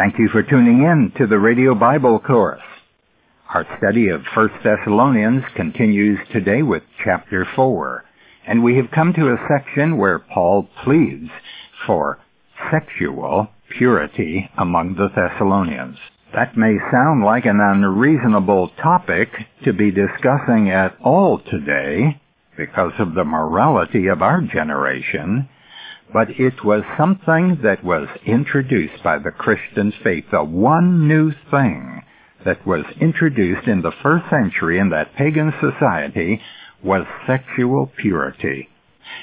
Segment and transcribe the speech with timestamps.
[0.00, 2.62] Thank you for tuning in to the Radio Bible Course.
[3.52, 8.02] Our study of 1 Thessalonians continues today with chapter 4,
[8.46, 11.28] and we have come to a section where Paul pleads
[11.86, 12.18] for
[12.70, 15.98] sexual purity among the Thessalonians.
[16.32, 19.28] That may sound like an unreasonable topic
[19.64, 22.18] to be discussing at all today
[22.56, 25.50] because of the morality of our generation,
[26.12, 32.02] but it was something that was introduced by the Christian faith, the one new thing
[32.44, 36.40] that was introduced in the first century in that pagan society
[36.82, 38.68] was sexual purity.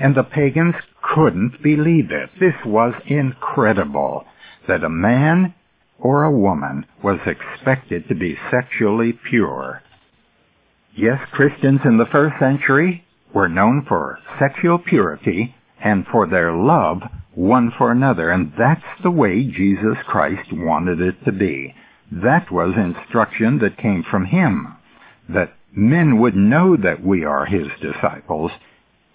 [0.00, 2.30] And the pagans couldn't believe it.
[2.40, 4.24] This was incredible
[4.66, 5.54] that a man
[5.98, 9.82] or a woman was expected to be sexually pure.
[10.96, 17.02] Yes, Christians in the first century were known for sexual purity and for their love
[17.34, 18.30] one for another.
[18.30, 21.74] And that's the way Jesus Christ wanted it to be.
[22.10, 24.76] That was instruction that came from Him.
[25.28, 28.52] That men would know that we are His disciples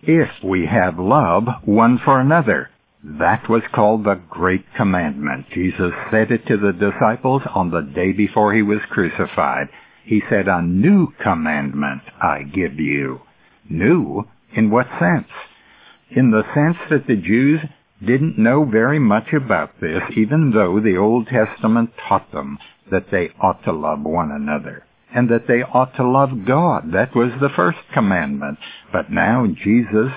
[0.02, 2.70] if we have love one for another.
[3.04, 5.46] That was called the Great Commandment.
[5.54, 9.70] Jesus said it to the disciples on the day before He was crucified.
[10.04, 13.22] He said, A new commandment I give you.
[13.70, 14.28] New?
[14.56, 15.28] In what sense?
[16.10, 17.62] In the sense that the Jews
[18.06, 22.58] didn't know very much about this, even though the Old Testament taught them
[22.92, 24.84] that they ought to love one another
[25.14, 26.92] and that they ought to love God.
[26.94, 28.60] That was the first commandment.
[28.92, 30.12] But now Jesus,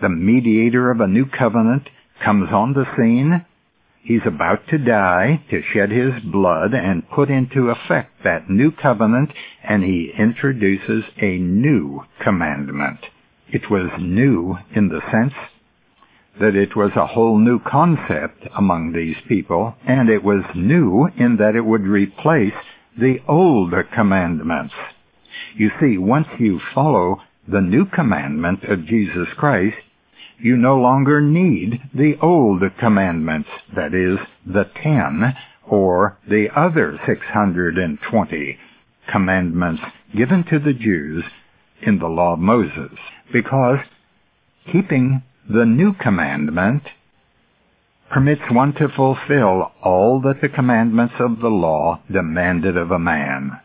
[0.00, 1.88] the mediator of a new covenant,
[2.24, 3.44] comes on the scene.
[4.02, 9.30] He's about to die, to shed his blood and put into effect that new covenant,
[9.62, 13.00] and he introduces a new commandment.
[13.50, 15.32] It was new in the sense
[16.38, 21.38] that it was a whole new concept among these people, and it was new in
[21.38, 22.52] that it would replace
[22.98, 24.74] the old commandments.
[25.54, 29.78] You see, once you follow the new commandment of Jesus Christ,
[30.38, 35.34] you no longer need the old commandments, that is, the ten,
[35.66, 38.58] or the other 620
[39.10, 39.82] commandments
[40.14, 41.24] given to the Jews
[41.82, 42.98] in the law of Moses
[43.32, 43.78] because
[44.72, 46.82] keeping the new commandment
[48.10, 53.60] permits one to fulfill all that the commandments of the law demanded of a man.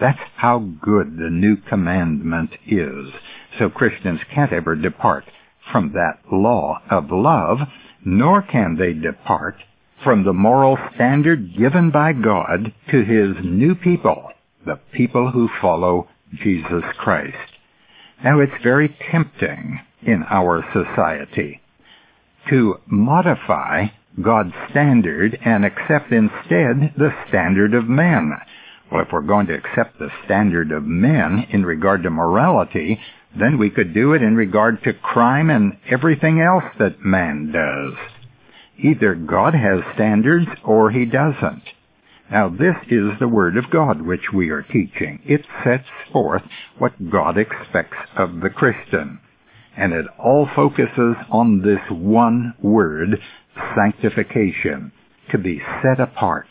[0.00, 3.12] That's how good the new commandment is.
[3.58, 5.24] So Christians can't ever depart
[5.70, 7.58] from that law of love,
[8.04, 9.56] nor can they depart
[10.02, 14.30] from the moral standard given by God to His new people,
[14.66, 17.36] the people who follow Jesus Christ.
[18.24, 21.60] Now it's very tempting in our society
[22.50, 23.86] to modify
[24.20, 28.32] God's standard and accept instead the standard of men.
[28.90, 33.00] Well, if we're going to accept the standard of men in regard to morality,
[33.38, 37.94] then we could do it in regard to crime and everything else that man does.
[38.78, 41.62] Either God has standards or he doesn't.
[42.30, 45.20] Now this is the Word of God which we are teaching.
[45.24, 46.42] It sets forth
[46.78, 49.20] what God expects of the Christian.
[49.76, 53.18] And it all focuses on this one word,
[53.74, 54.92] sanctification,
[55.30, 56.48] to be set apart.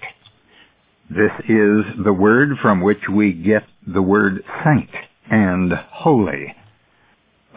[1.09, 4.89] This is the word from which we get the word saint
[5.29, 6.55] and holy.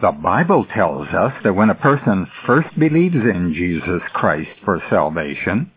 [0.01, 5.71] The Bible tells us that when a person first believes in Jesus Christ for salvation,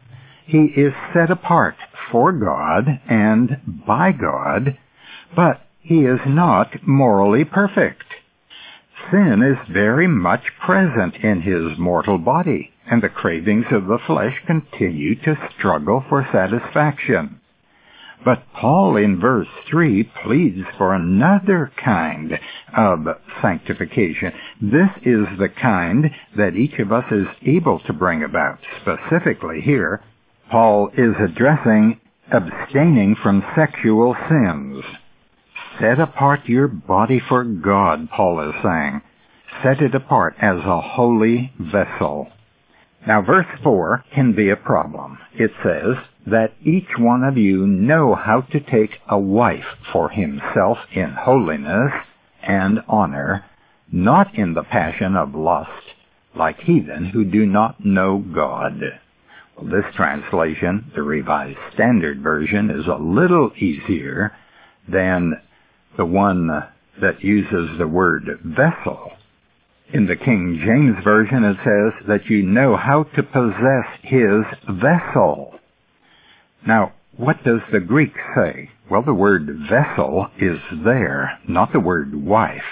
[0.49, 1.77] he is set apart
[2.11, 4.79] for God and by God,
[5.37, 8.05] but he is not morally perfect.
[9.11, 14.43] Sin is very much present in his mortal body, and the cravings of the flesh
[14.47, 17.41] continue to struggle for satisfaction.
[18.25, 22.39] But Paul in verse 3 pleads for another kind
[22.77, 23.07] of
[23.43, 24.33] sanctification.
[24.63, 28.59] This is the kind that each of us is able to bring about.
[28.81, 30.03] Specifically here,
[30.51, 32.01] Paul is addressing
[32.31, 34.85] abstaining from sexual sins.
[35.81, 39.01] Set apart your body for God, Paul is saying.
[39.63, 42.29] Set it apart as a holy vessel.
[43.07, 45.19] Now verse 4 can be a problem.
[45.35, 45.97] It says,
[46.31, 51.93] that each one of you know how to take a wife for himself in holiness
[52.43, 53.45] and honor,
[53.91, 55.71] not in the passion of lust,
[56.35, 58.81] like heathen who do not know God.
[59.63, 64.37] This translation, the Revised Standard Version, is a little easier
[64.89, 65.41] than
[65.97, 66.47] the one
[67.01, 69.13] that uses the word vessel.
[69.93, 75.59] In the King James Version it says that you know how to possess his vessel.
[76.67, 78.71] Now, what does the Greek say?
[78.89, 82.63] Well, the word vessel is there, not the word wife.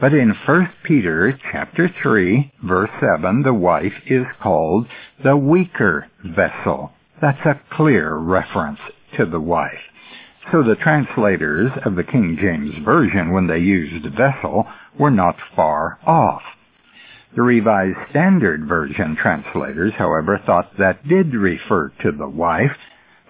[0.00, 4.86] But in 1 Peter chapter 3 verse 7, the wife is called
[5.22, 6.92] the weaker vessel.
[7.20, 8.80] That's a clear reference
[9.16, 9.80] to the wife.
[10.50, 14.66] So the translators of the King James Version, when they used vessel,
[14.98, 16.42] were not far off.
[17.34, 22.76] The Revised Standard Version translators, however, thought that did refer to the wife,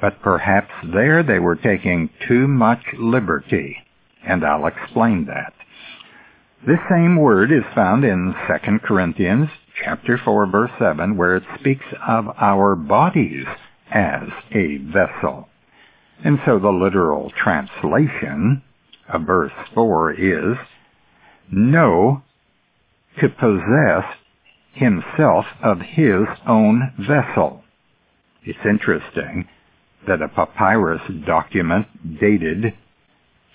[0.01, 3.77] but perhaps there they were taking too much liberty,
[4.27, 5.53] and I'll explain that.
[6.65, 9.49] This same word is found in 2 Corinthians
[9.83, 13.47] chapter 4 verse 7 where it speaks of our bodies
[13.91, 15.49] as a vessel.
[16.23, 18.63] And so the literal translation
[19.13, 20.57] of verse 4 is,
[21.51, 22.23] know
[23.21, 24.05] to possess
[24.73, 27.65] himself of his own vessel.
[28.45, 29.49] It's interesting
[30.07, 31.89] that a papyrus document
[32.21, 32.75] dated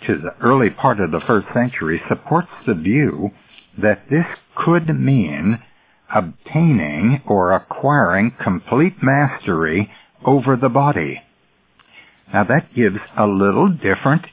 [0.06, 3.32] to the early part of the first century supports the view
[3.78, 5.60] that this could mean
[6.14, 9.92] obtaining or acquiring complete mastery
[10.26, 11.22] over the body.
[12.32, 14.26] Now that gives a little different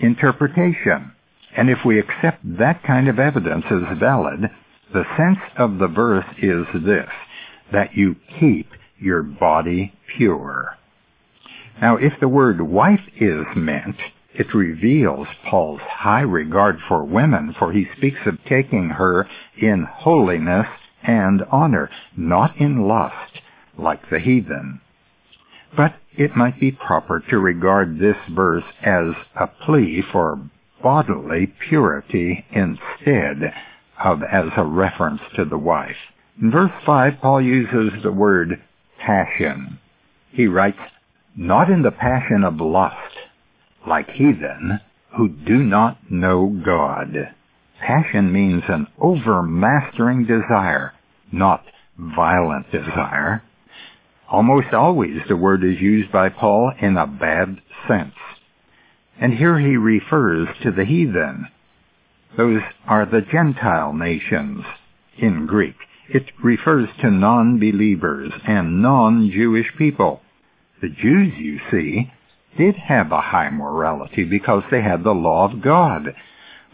[0.00, 1.12] interpretation.
[1.56, 4.50] And if we accept that kind of evidence as valid,
[4.92, 7.08] the sense of the verse is this,
[7.72, 8.68] that you keep
[8.98, 10.76] your body pure.
[11.80, 13.96] Now, if the word wife is meant,
[14.34, 20.66] it reveals Paul's high regard for women, for he speaks of taking her in holiness
[21.02, 23.40] and honor, not in lust,
[23.78, 24.80] like the heathen.
[25.76, 30.40] But it might be proper to regard this verse as a plea for
[30.82, 33.52] bodily purity instead
[34.02, 35.96] of as a reference to the wife.
[36.40, 38.60] In verse 5, Paul uses the word
[38.98, 39.78] passion.
[40.32, 40.78] He writes,
[41.36, 43.14] not in the passion of lust,
[43.86, 44.80] like heathen
[45.16, 47.34] who do not know God.
[47.80, 50.92] Passion means an overmastering desire,
[51.30, 51.64] not
[51.98, 53.42] violent desire.
[54.30, 58.14] Almost always the word is used by Paul in a bad sense.
[59.20, 61.46] And here he refers to the heathen.
[62.36, 64.64] Those are the Gentile nations
[65.18, 65.76] in Greek.
[66.08, 70.20] It refers to non-believers and non-Jewish people.
[70.82, 72.12] The Jews, you see,
[72.56, 76.14] did have a high morality because they had the law of God.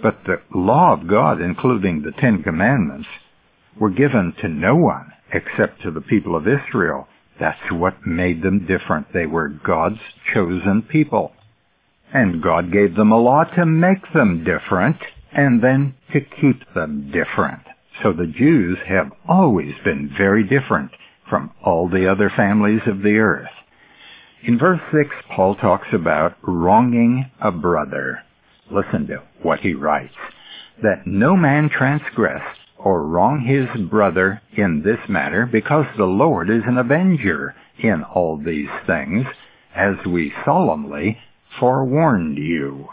[0.02, 3.08] But the law of God, including the Ten Commandments,
[3.78, 7.06] were given to no one except to the people of Israel.
[7.38, 9.12] That's what made them different.
[9.12, 10.00] They were God's
[10.32, 11.32] chosen people.
[12.12, 14.96] And God gave them a law to make them different
[15.32, 17.62] and then to keep them different.
[18.02, 20.90] So the Jews have always been very different
[21.28, 23.50] from all the other families of the earth.
[24.42, 28.22] In verse 6, Paul talks about wronging a brother.
[28.70, 30.14] Listen to what he writes.
[30.82, 32.42] That no man transgress
[32.78, 38.38] or wrong his brother in this matter, because the Lord is an avenger in all
[38.38, 39.26] these things,
[39.74, 41.18] as we solemnly
[41.58, 42.88] forewarned you.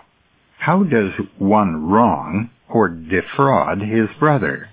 [0.58, 4.70] How does one wrong or defraud his brother?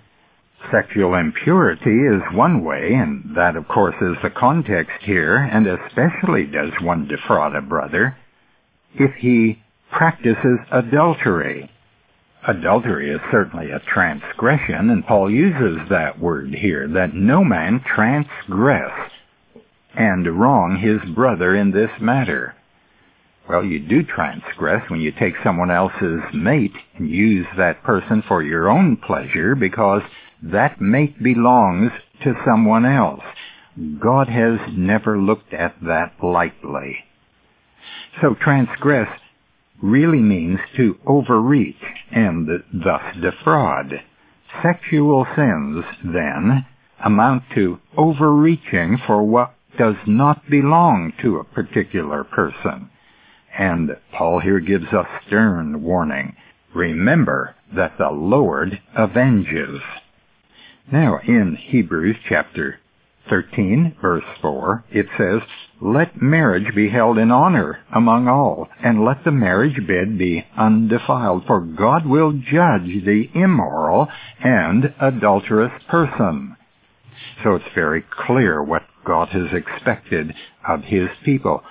[0.71, 6.45] Sexual impurity is one way, and that of course is the context here, and especially
[6.47, 8.17] does one defraud a brother
[8.95, 11.71] if he practices adultery.
[12.47, 19.11] Adultery is certainly a transgression, and Paul uses that word here, that no man transgress
[19.95, 22.55] and wrong his brother in this matter.
[23.49, 28.43] Well, you do transgress when you take someone else's mate and use that person for
[28.43, 30.03] your own pleasure because
[30.53, 33.25] that mate belongs to someone else.
[33.99, 36.99] God has never looked at that lightly.
[38.21, 39.09] So transgress
[39.83, 44.03] really means to overreach and thus defraud.
[44.63, 46.65] Sexual sins, then,
[47.05, 52.89] amount to overreaching for what does not belong to a particular person.
[53.59, 56.37] And Paul here gives us stern warning.
[56.75, 59.81] Remember that the Lord avenges.
[60.93, 62.79] Now in Hebrews chapter
[63.31, 65.41] 13 verse 4, it says,
[65.81, 71.47] Let marriage be held in honor among all, and let the marriage bed be undefiled,
[71.47, 74.09] for God will judge the immoral
[74.41, 76.57] and adulterous person.
[77.43, 80.35] So it's very clear what God has expected
[80.69, 81.63] of His people.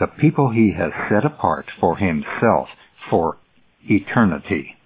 [0.00, 2.68] The people He has set apart for Himself
[3.10, 3.36] for
[3.84, 4.77] eternity.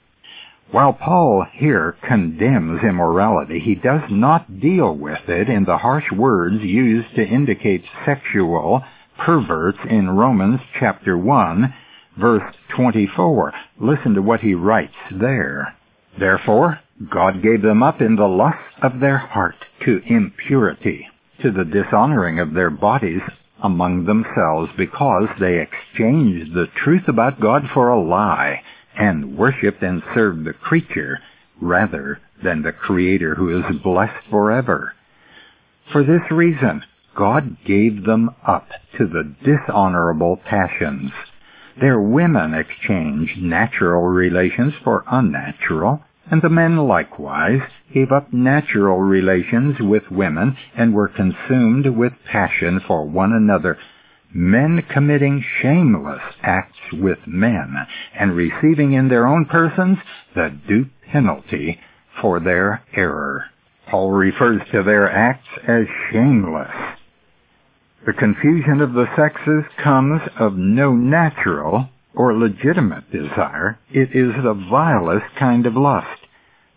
[0.72, 6.62] While Paul here condemns immorality, he does not deal with it in the harsh words
[6.62, 8.82] used to indicate sexual
[9.18, 11.74] perverts in Romans chapter 1,
[12.16, 13.52] verse 24.
[13.80, 15.76] Listen to what he writes there.
[16.18, 21.06] Therefore, God gave them up in the lust of their heart to impurity,
[21.42, 23.20] to the dishonoring of their bodies
[23.62, 28.62] among themselves, because they exchanged the truth about God for a lie,
[28.96, 31.20] and worshipped and served the creature
[31.60, 34.94] rather than the Creator who is blessed forever.
[35.90, 36.82] For this reason,
[37.14, 38.68] God gave them up
[38.98, 41.12] to the dishonorable passions.
[41.80, 47.60] Their women exchanged natural relations for unnatural, and the men likewise
[47.92, 53.78] gave up natural relations with women and were consumed with passion for one another,
[54.34, 57.74] men committing shameless acts with men
[58.18, 59.98] and receiving in their own persons
[60.34, 61.78] the due penalty
[62.20, 63.44] for their error.
[63.88, 66.98] Paul refers to their acts as shameless.
[68.06, 73.78] The confusion of the sexes comes of no natural or legitimate desire.
[73.90, 76.26] It is the vilest kind of lust,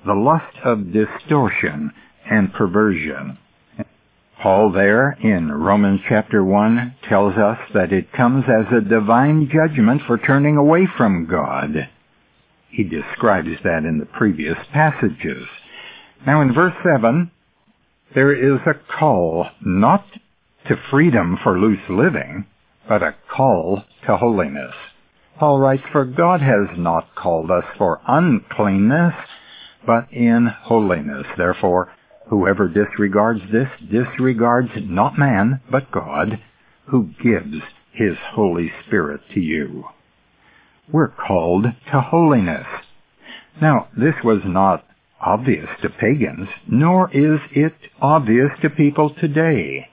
[0.05, 1.91] the lust of distortion
[2.29, 3.37] and perversion.
[4.41, 10.01] Paul there in Romans chapter 1 tells us that it comes as a divine judgment
[10.05, 11.89] for turning away from God.
[12.69, 15.47] He describes that in the previous passages.
[16.25, 17.31] Now in verse 7,
[18.13, 20.05] there is a call not
[20.67, 22.45] to freedom for loose living,
[22.87, 24.73] but a call to holiness.
[25.39, 29.13] Paul writes, For God has not called us for uncleanness,
[29.85, 31.25] but in holiness.
[31.37, 31.89] Therefore,
[32.27, 36.39] whoever disregards this disregards not man, but God,
[36.87, 39.85] who gives his Holy Spirit to you.
[40.91, 42.67] We're called to holiness.
[43.61, 44.85] Now, this was not
[45.19, 49.87] obvious to pagans, nor is it obvious to people today.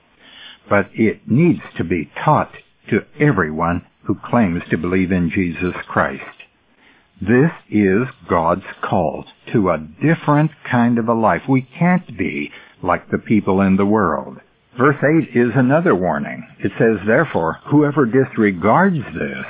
[0.69, 2.51] But it needs to be taught
[2.89, 6.42] to everyone who claims to believe in Jesus Christ.
[7.21, 11.43] This is God's call to a different kind of a life.
[11.47, 12.51] We can't be
[12.81, 14.39] like the people in the world.
[14.77, 16.47] Verse 8 is another warning.
[16.59, 19.45] It says, therefore, whoever disregards this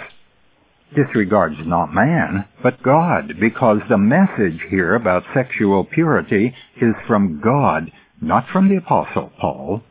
[0.95, 7.91] disregards not man, but God, because the message here about sexual purity is from God,
[8.21, 9.81] not from the Apostle Paul.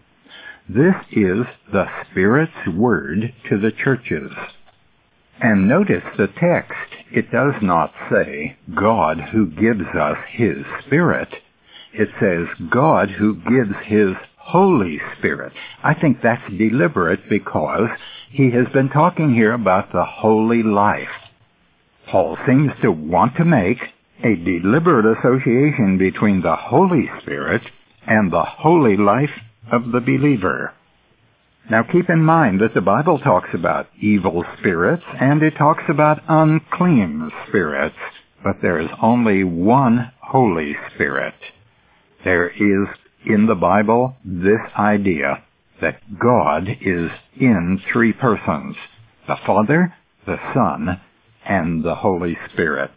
[0.68, 4.30] This is the Spirit's word to the churches.
[5.42, 6.78] And notice the text.
[7.10, 11.28] It does not say God who gives us His Spirit.
[11.92, 15.52] It says God who gives His Holy Spirit.
[15.82, 17.88] I think that's deliberate because
[18.30, 21.08] he has been talking here about the holy life.
[22.08, 23.78] Paul seems to want to make
[24.24, 27.62] a deliberate association between the Holy Spirit
[28.06, 29.30] and the holy life
[29.70, 30.72] of the believer.
[31.70, 36.22] Now keep in mind that the Bible talks about evil spirits and it talks about
[36.28, 37.96] unclean spirits,
[38.42, 41.34] but there is only one Holy Spirit.
[42.24, 42.88] There is
[43.24, 45.44] in the Bible this idea
[45.80, 48.76] that God is in three persons,
[49.26, 49.94] the Father,
[50.26, 51.00] the Son,
[51.44, 52.90] and the Holy Spirit.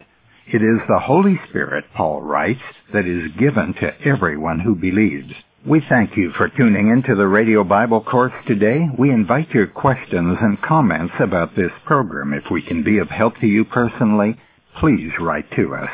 [0.46, 5.32] It is the Holy Spirit, Paul writes, that is given to everyone who believes.
[5.66, 8.86] We thank you for tuning into the Radio Bible course today.
[8.96, 12.32] We invite your questions and comments about this program.
[12.34, 14.36] If we can be of help to you personally,
[14.78, 15.90] please write to us.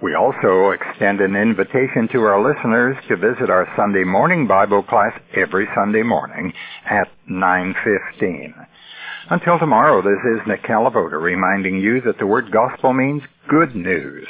[0.00, 5.18] We also extend an invitation to our listeners to visit our Sunday morning Bible class
[5.34, 6.52] every Sunday morning
[6.88, 8.54] at 9.15.
[9.30, 14.28] Until tomorrow, this is Nick Calavoda reminding you that the word gospel means good news.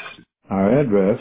[0.48, 1.20] Our address